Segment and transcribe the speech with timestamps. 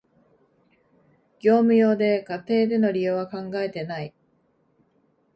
[1.41, 4.15] 業務用で、家庭での利用は考えてない